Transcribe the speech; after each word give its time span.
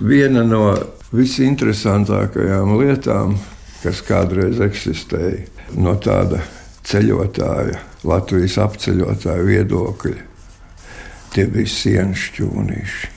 Viena 0.00 0.40
no 0.48 0.72
visinteresantākajām 1.12 2.70
lietām, 2.80 3.34
kas 3.82 4.00
kādreiz 4.06 4.60
eksistēja, 4.64 5.44
no 5.76 5.92
tāda 6.00 6.40
ceļotāja, 6.88 7.82
Latvijas 8.08 8.56
apceļotāja 8.64 9.44
viedokļa, 9.44 10.16
tie 11.34 11.44
bija 11.52 11.68
sienas 11.68 12.24
šķūnīši. 12.30 13.12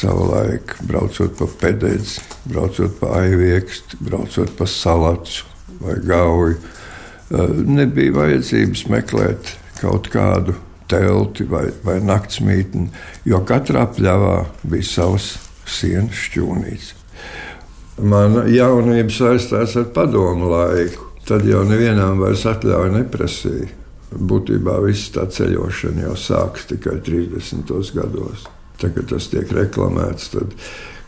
Savulaik 0.00 0.76
braucot 0.86 1.32
pa 1.40 1.48
pedēdzi, 1.64 2.28
braucot 2.52 3.00
pa 3.00 3.16
aiviekstu, 3.24 4.04
braucot 4.04 4.52
pa 4.58 4.68
salacu 4.68 5.48
vai 5.80 5.96
gauju, 6.04 6.58
eh, 7.32 7.54
nebija 7.64 8.12
vajadzības 8.20 8.88
meklēt 8.92 9.56
kaut 9.80 10.12
kādu 10.12 10.54
telti 10.86 11.48
vai, 11.48 11.70
vai 11.82 12.00
naktsmītni, 12.04 12.90
jo 13.24 13.40
katrā 13.40 13.88
pļavā 13.88 14.42
bija 14.68 14.84
savs 14.84 15.38
sienas 15.70 16.24
šķūnīts. 16.28 16.94
Mana 18.00 18.46
jaunība 18.48 19.12
saistās 19.12 19.76
ar 19.76 19.90
padomu 19.94 20.48
laiku. 20.50 21.10
Tad 21.28 21.44
jau 21.46 21.60
nevienam 21.68 22.18
vairs 22.22 22.46
atļauja 22.48 22.94
neprasīja. 22.94 23.68
Būtībā 24.10 24.80
viss 24.82 25.12
tā 25.14 25.26
ceļošana 25.30 26.08
jau 26.08 26.16
sākas 26.18 26.66
tikai 26.72 26.96
30. 27.06 27.70
gados. 27.94 28.48
Tagad 28.80 29.10
tas 29.12 29.28
tiek 29.30 29.50
reklamēts, 29.52 30.30
tad, 30.32 30.56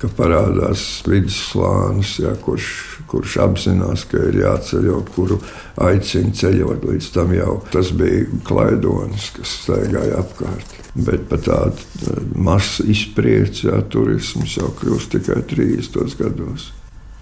kad 0.02 0.14
parādās 0.18 0.82
vidusslānis, 1.06 2.16
ja, 2.24 2.32
kurš, 2.42 2.68
kurš 3.10 3.36
apzinās, 3.44 4.02
ka 4.10 4.18
ir 4.30 4.40
jāceļo, 4.40 4.98
kuru 5.14 5.38
aicina 5.82 6.34
ceļot. 6.34 6.86
Līdz 6.90 7.10
tam 7.14 7.34
jau 7.36 7.56
tas 7.70 7.92
bija 7.94 8.26
klaidonis, 8.48 9.30
kas 9.36 9.56
staigāja 9.62 10.18
apkārt. 10.24 10.78
Bet 10.92 11.28
par 11.30 11.40
tādu 11.46 11.78
eh, 11.78 12.22
masu 12.34 12.84
izprieci, 12.90 13.68
ja 13.70 13.80
turisms 13.94 14.58
jau 14.58 14.72
kļūst 14.80 15.14
tikai 15.14 15.40
30 15.54 16.18
gados. 16.18 16.72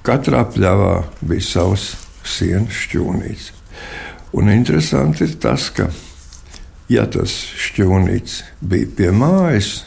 Katrā 0.07 0.47
pļavā 0.49 0.95
bija 1.21 1.45
savs 1.45 1.91
sienas 2.25 2.81
šķūnīts. 2.87 3.53
Un 4.41 4.49
interesanti 4.53 5.27
ir 5.27 5.37
tas, 5.43 5.69
ka, 5.75 5.91
ja 6.89 7.05
tas 7.11 7.35
šķūnīts 7.61 8.41
bija 8.65 8.91
pie 8.97 9.13
mājas, 9.13 9.83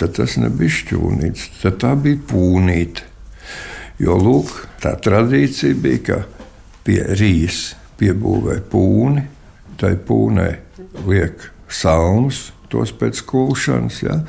tad 0.00 0.16
tas 0.18 0.36
nebija 0.40 0.74
šķūnīts, 0.80 1.48
tad 1.62 1.80
tā 1.82 1.94
bija 2.00 2.20
pūnīte. 2.30 3.06
Jo 4.02 4.18
lūk, 4.20 4.52
tā 4.82 4.92
tradīcija 5.00 5.76
bija, 5.80 6.02
ka 6.04 6.18
pie 6.84 7.00
rījas 7.16 7.74
piebūvē 8.00 8.60
pūni, 8.70 9.24
tai 9.80 9.94
pūnē 9.96 10.48
liek 11.08 11.48
salmus, 11.72 12.50
tos 12.72 12.92
pēc 12.96 13.22
kūšanas. 13.28 14.00
Ja? 14.04 14.20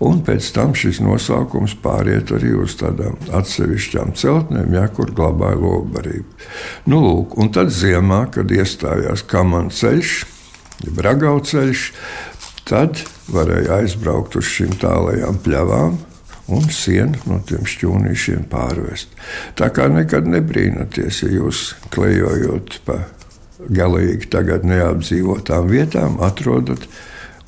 Un 0.00 0.22
pēc 0.24 0.46
tam 0.56 0.72
šis 0.78 1.02
nosaukums 1.04 1.74
pāriet 1.82 2.30
arī 2.32 2.54
uz 2.56 2.78
tādām 2.80 3.18
atsevišķām 3.36 4.14
celtnēm, 4.16 4.72
ja, 4.78 4.86
kur 4.88 5.12
glabāja 5.12 5.58
lobarību. 5.60 6.46
Nu, 6.88 7.02
lūk, 7.04 7.36
un 7.40 7.52
tad 7.52 7.74
ziemā, 7.74 8.22
kad 8.32 8.48
iestājās 8.54 9.26
kamana 9.28 9.74
ceļš, 9.74 10.14
jeb 10.86 11.02
ragau 11.04 11.36
ceļš, 11.44 11.84
tad 12.70 13.02
varēja 13.30 13.80
aizbraukt 13.80 14.38
uz 14.38 14.46
šīm 14.46 14.76
tālajām 14.80 15.40
pļavām 15.44 15.98
un 16.50 16.66
sienu 16.74 17.18
no 17.30 17.38
tiem 17.46 17.66
šķūnīšiem 17.68 18.46
pārvest. 18.50 19.12
Tā 19.58 19.70
kā 19.74 19.88
nekad 19.90 20.28
nebrīnaties, 20.30 21.22
ja 21.24 21.30
jūs 21.34 21.74
klejojot 21.94 22.80
pa 22.86 23.02
galīgi 23.68 24.30
tagad 24.32 24.64
neapdzīvotām 24.68 25.70
vietām, 25.70 26.18
atrodat 26.24 26.86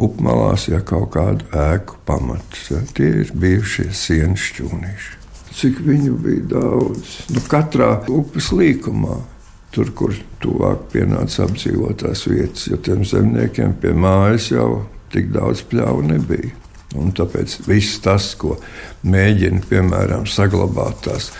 upmalās 0.02 0.68
ja 0.68 0.82
kaut 0.84 1.12
kādu 1.16 1.46
ēku 1.56 1.98
pamatus. 2.06 2.70
Ja, 2.72 2.82
tie 2.94 3.10
ir 3.22 3.34
bijušie 3.34 3.90
sienas 3.96 4.46
šķūnīši. 4.50 5.18
Cik 5.52 5.82
viņu 5.84 6.16
bija 6.22 6.46
daudz? 6.54 7.18
Nu, 7.32 7.42
katrā 7.50 7.94
upes 8.10 8.50
līkumā. 8.56 9.20
Tur, 9.72 9.88
kur 9.96 10.12
tuvāk 10.42 10.90
pienāca 10.92 11.46
apdzīvotās 11.46 12.26
vietas, 12.28 12.66
jo 12.68 12.76
tiem 12.76 13.06
zemniekiem 13.08 13.72
pie 13.80 13.94
mājas 13.96 14.50
jau 14.52 14.82
tik 15.12 15.32
daudz 15.34 15.64
pļauju 15.70 16.06
nebija. 16.08 16.52
Un 16.98 17.12
tāpēc 17.16 17.62
viss 17.64 18.00
tas, 18.04 18.32
ko 18.36 18.58
mēģina, 19.08 19.62
piemēram, 19.68 20.26
saglabāt 20.28 21.06
tās 21.06 21.30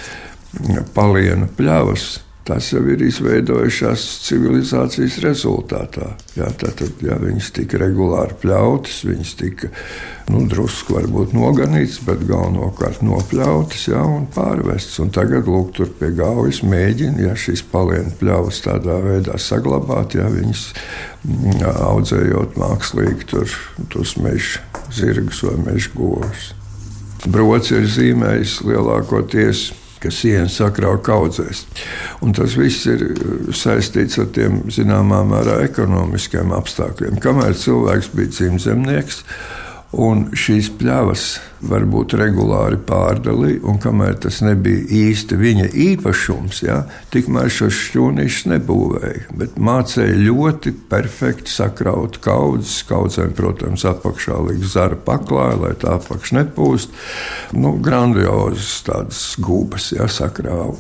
palienu 0.97 1.49
pļavas, 1.59 2.06
Tas 2.42 2.72
jau 2.72 2.80
ir 2.91 2.98
izveidojušās 3.06 4.03
civilizācijas 4.25 5.20
rezultātā. 5.22 6.08
Jā, 6.34 6.48
tātad, 6.58 6.97
ja 7.04 7.14
viņas 7.20 7.53
tika 7.54 7.78
regulāri 7.78 8.34
pļautas, 8.42 8.97
viņas 9.06 9.34
tika 9.38 9.69
nu, 10.32 10.41
drusku 10.50 10.97
varbūt 10.97 11.36
noganītas, 11.36 12.00
bet 12.03 12.25
galvenokārt 12.26 13.04
nopļautas 13.06 13.84
jā, 13.92 14.00
un 14.03 14.26
pārvestas. 14.34 14.98
Un 15.04 15.12
tagad, 15.14 15.47
lūk, 15.47 15.70
tur 15.76 15.92
pie 16.00 16.10
gaujas 16.19 16.64
mēģina 16.66 17.28
ja 17.28 17.36
šīs 17.38 17.62
palienu 17.70 18.10
pļavas 18.19 18.59
tādā 18.64 18.98
veidā 19.04 19.38
saglabāt, 19.38 20.16
ja 20.19 20.26
viņas 20.32 20.64
mm, 21.22 21.62
audzējot 21.92 22.59
mākslīgi 22.59 23.28
tur, 23.30 23.54
tos 23.94 24.16
meža 24.19 24.64
zirgus 24.91 25.44
vai 25.47 25.54
meža 25.69 25.94
govs. 25.94 26.50
Brods 27.22 27.70
ir 27.70 27.86
zīmējis 27.86 28.59
lielākoties 28.66 29.69
ka 30.03 30.13
siena 30.15 30.51
sakrauj 30.51 31.01
kaudzēs. 31.07 31.65
Un 32.23 32.35
tas 32.37 32.57
viss 32.59 32.87
ir 32.91 33.07
uh, 33.09 33.49
saistīts 33.57 34.21
ar 34.23 34.31
tiem 34.35 34.63
zināmā 34.73 35.23
mērā 35.29 35.61
ekonomiskiem 35.69 36.55
apstākļiem. 36.57 37.21
Kamēr 37.23 37.57
cilvēks 37.59 38.13
bija 38.17 38.35
dzimzemnieks, 38.37 39.23
un 39.92 40.28
šīs 40.36 40.70
pļavas 40.80 41.25
varbūt 41.69 42.14
regulāri 42.19 42.78
pārdalīja, 42.86 43.60
un 43.69 43.78
kamēr 43.82 44.16
tas 44.25 44.41
nebija 44.42 44.86
īsti 45.03 45.38
viņa 45.38 45.69
īpašums, 45.84 46.62
ja, 46.64 46.78
tikmēr 47.12 47.53
šos 47.53 47.76
šķūnīšus 47.88 48.48
nebūvēja. 48.54 49.26
Bet 49.38 49.58
mācīja 49.62 50.16
ļoti 50.19 50.72
perfekti 50.91 51.53
sakraut 51.53 52.19
kaudzes. 52.25 52.80
Kaudzēm, 52.88 53.34
protams, 53.36 53.84
apakšā 53.88 54.38
likt 54.48 54.66
zara 54.72 54.98
paklāja, 54.98 55.60
lai 55.66 55.75
tā 55.78 55.97
apakš 56.00 56.34
nepūst. 56.38 56.97
Nu, 57.54 57.76
grandiozas 57.82 58.80
tādas 58.88 59.22
gūbas, 59.41 59.92
ja 59.94 60.09
sakrāva. 60.10 60.74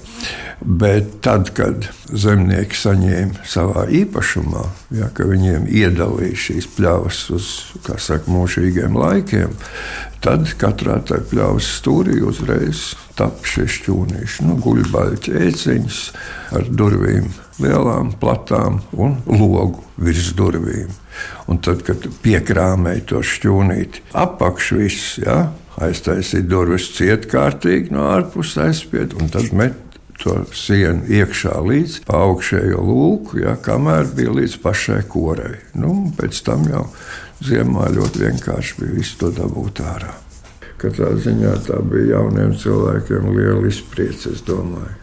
Bet 0.62 1.16
tad, 1.24 1.48
kad 1.56 1.88
zemnieki 2.06 2.76
saņēma 2.78 3.46
savā 3.48 3.88
īpašumā, 3.98 4.62
ja, 4.94 5.08
ka 5.16 5.26
viņiem 5.26 5.66
iedalīja 5.66 6.38
šīs 6.46 6.68
pļavas 6.76 7.22
uz 7.34 7.48
saka, 7.82 8.30
mūžīgiem 8.30 8.94
laikiem, 8.98 9.56
Tad 10.22 10.52
katrā 10.54 11.00
tajā 11.02 11.24
pļaus 11.32 11.66
stūrī 11.80 12.20
uzreiz 12.22 12.92
tapu 13.18 13.42
šie 13.48 13.64
šķūnīši. 13.74 14.44
Nu, 14.46 14.54
guļbaļķi 14.62 15.32
ēciņas 15.48 15.98
ar 16.54 16.68
durvīm 16.70 17.26
lielām, 17.62 18.12
platām 18.20 18.78
un 18.94 19.16
logu 19.26 19.82
virs 19.98 20.30
durvīm. 20.38 20.92
Un 21.50 21.58
tad, 21.58 21.82
kad 21.88 22.06
piekrāmēja 22.22 23.02
to 23.10 23.24
šķūnīti, 23.26 24.04
apakš 24.22 24.70
viss, 24.78 25.16
ja, 25.24 25.40
aiztaisīja 25.82 26.46
durvis 26.46 26.92
cietkārtīgi 26.94 27.90
no 27.90 28.06
ārpuses 28.12 28.62
aizspied 28.68 29.18
un 29.18 29.32
tad 29.32 29.50
met 29.58 29.91
to 30.20 30.36
sienu 30.56 31.06
iekšā 31.08 31.54
līdz 31.64 31.98
augšējo 32.12 32.82
lūku, 32.86 33.42
ja, 33.42 33.56
kamēr 33.56 34.10
bija 34.16 34.34
līdz 34.36 34.58
pašai 34.62 35.02
korei. 35.10 35.56
Nu, 35.74 36.12
pēc 36.18 36.42
tam 36.46 36.66
jau 36.70 36.86
Ziemā 37.42 37.88
ļoti 37.90 38.22
vienkārši 38.22 38.76
bija 38.78 38.96
visu 39.00 39.16
to 39.18 39.32
dabūt 39.34 39.80
ārā. 39.82 40.12
Katrā 40.78 41.12
ziņā 41.18 41.56
tā 41.66 41.78
bija 41.86 42.18
jauniem 42.18 42.54
cilvēkiem 42.58 43.32
liela 43.34 43.66
izpriece, 43.70 44.34
es 44.34 44.44
domāju. 44.46 44.98